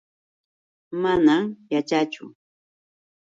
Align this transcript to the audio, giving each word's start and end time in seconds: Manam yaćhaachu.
Manam 1.01 1.45
yaćhaachu. 1.73 2.25